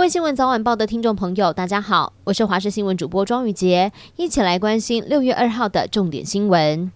[0.00, 6.90] 各位新闻早晚报的听众朋友，大家好，我是华视新闻主播庄宇杰，一起来关心六月二号的重点新闻。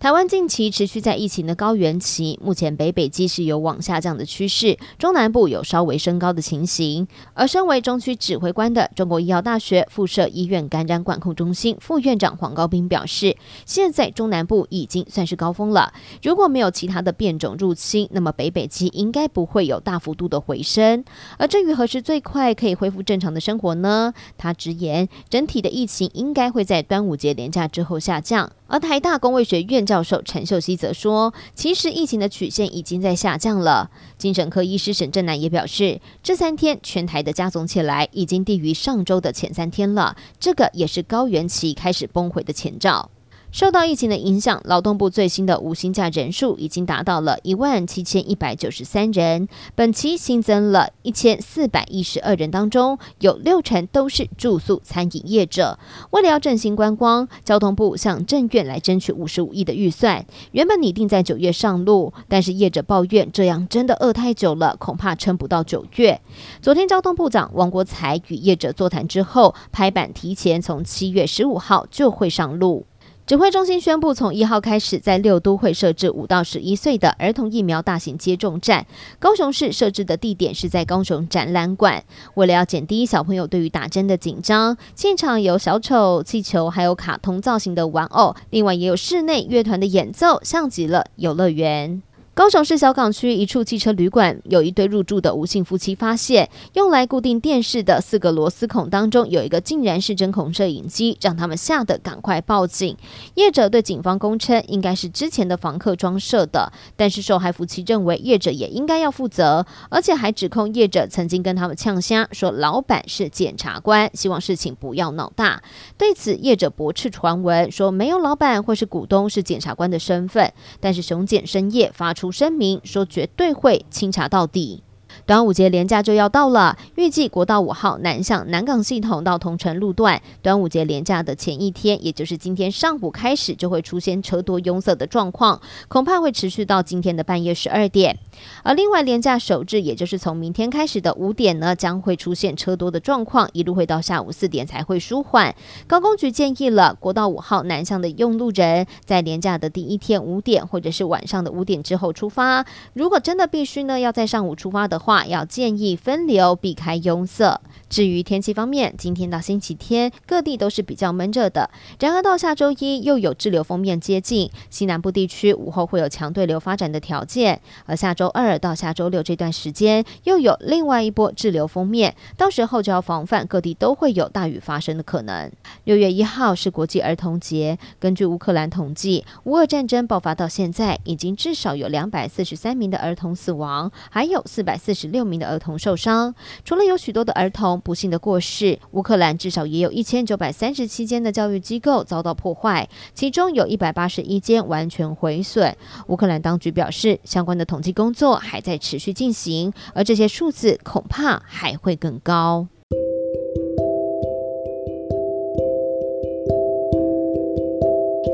[0.00, 7.08] 台湾近期持续在疫情的高原期，目前北北基是有往下降的趋势，中南部有稍微升高的情形。
[7.34, 21.04] 而身为中区指挥官的中国医药大学附设医院感染管控中心副院长黄高斌表示，现在中南部已经算是高峰了，如果没有其他的变种入侵，那么北北基应该不会有大幅度的回升。
[21.38, 24.14] 而至于何时最快可以恢复正常的生活呢？
[24.36, 28.52] 他直言，整体的疫情应该会在端午节连假之后下降。
[28.68, 33.90] 而台大公卫学院教授陈秀熙则说，其实疫情的曲线已经在下降了。
[34.18, 43.10] 精神科医师沈正南也表示，这三天全台的加总起来已经低于上周的前三天了，这个也是高原期开始崩毁的前兆。
[43.50, 49.48] 受到疫情的影响，劳动部最新的无薪假人数已经达到了一万七千一百九十三人。
[49.74, 55.78] 本期新增了一千四百一十二人，当中有六成都是住宿餐饮业者。
[56.10, 66.20] 为了要振兴观光，交通部向政院来争取五十五亿的预算，原本拟定在九月上路，但是业者抱怨这样真的饿太久了，恐怕撑不到九月。
[66.60, 72.84] 昨天交通部长王国材与业者座谈之后，拍板提前从七月十五号就会上路。
[73.28, 78.86] 指挥中心宣布，从一号开始，在六都会设置五到十一岁的儿童疫苗大型接种站。
[79.18, 82.02] 高雄市设置的地点是在高雄展览馆。
[82.36, 92.02] 为了要减低小朋友对于打针的紧张，现场有小丑、气球，还有卡通造型的玩偶，另外也有室内乐团的演奏，像极了游乐园。
[92.38, 102.96] 高雄市小港区一处汽车旅馆，有一对入住的吴姓夫妻发现，用来固定电视的四个螺丝孔当中有一个竟然是针孔摄影机，让他们吓得赶快报警。
[103.34, 115.60] 业者对警方供称，应该是之前的房客装设的，但是受害夫妻认为业者也应该要负责，而且还指控业者曾经跟他们呛声，说老板是检察官，希望事情不要闹大。
[115.96, 122.27] 对此，业者驳斥传闻，说没有老板或是股东是检察官的身份，但是雄检深夜发出。
[122.30, 124.82] 声明说绝对会清查到底。
[125.28, 138.18] 端午节连假就要到了，预计国道五号南向南港系统到同城路段，端午节连假的前一天，也就是今天上午开始，就会出现车多拥塞的状况，恐怕会持续到今天的半夜十二点。
[138.62, 145.54] 而另外连假首日，也就是从明天开始的五点呢，将会出现车多的状况，一路会到下午四点才会舒缓。
[145.86, 152.64] 高工局建议了国道五号南向的用路人，在连假的第一天五点或者是晚上的五点之后出发。
[152.94, 157.60] 如果真的必须呢，要在上午出发的话，要建议分流，避开拥塞。
[157.88, 161.70] 至于天气方面，今天到星期天各地都是比较闷热的。
[161.98, 167.60] 然而到下周一又有滞留锋面接近，西南部地区午后会有强对流发展的条件。
[167.86, 175.50] 而下周二到下周六这段时间又有另外一波滞留锋面，到时候就要防范各地都会有大雨发生的可能。
[175.84, 186.34] 六月一号是国际儿童节，根据乌克兰统计，乌俄战争爆发到现在，已经至少有两百四十三名的儿童死亡，还有四百四十六名的儿童受伤。
[186.64, 187.58] 除了有许多的儿童。
[187.88, 195.74] 不幸的过世，乌克兰至少也有一千九百三十七间的教育机构遭到破坏，其中有一百八十一间完全毁损。
[196.08, 202.66] 乌克兰当局表示，相关的统计工作还在持续进行，而这些数字恐怕还会更高。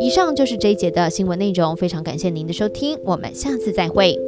[0.00, 4.18] 以上就是这一节的新闻内容，非常感谢您的收听，我们下次再会。